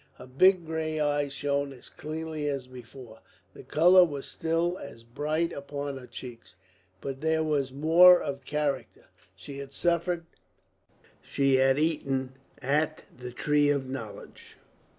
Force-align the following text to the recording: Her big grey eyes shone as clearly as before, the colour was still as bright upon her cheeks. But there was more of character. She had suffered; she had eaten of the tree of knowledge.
Her 0.15 0.25
big 0.25 0.65
grey 0.65 0.99
eyes 0.99 1.31
shone 1.31 1.71
as 1.73 1.87
clearly 1.87 2.49
as 2.49 2.65
before, 2.65 3.19
the 3.53 3.61
colour 3.61 4.03
was 4.03 4.25
still 4.25 4.79
as 4.79 5.03
bright 5.03 5.53
upon 5.53 5.99
her 5.99 6.07
cheeks. 6.07 6.55
But 7.01 7.21
there 7.21 7.43
was 7.43 7.71
more 7.71 8.19
of 8.19 8.43
character. 8.43 9.05
She 9.35 9.59
had 9.59 9.73
suffered; 9.73 10.25
she 11.21 11.57
had 11.57 11.77
eaten 11.77 12.33
of 12.63 12.89
the 13.15 13.31
tree 13.31 13.69
of 13.69 13.87
knowledge. 13.87 14.57